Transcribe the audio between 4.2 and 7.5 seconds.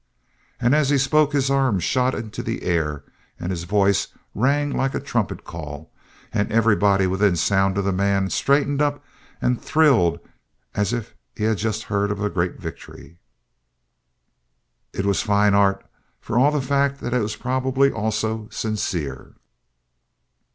rang like a trumpet call, and everybody within